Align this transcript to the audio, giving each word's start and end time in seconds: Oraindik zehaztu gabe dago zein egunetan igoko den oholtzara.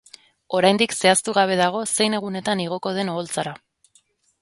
Oraindik 0.59 0.95
zehaztu 1.01 1.35
gabe 1.39 1.59
dago 1.61 1.83
zein 1.99 2.19
egunetan 2.23 2.67
igoko 2.67 2.99
den 3.01 3.17
oholtzara. 3.17 3.59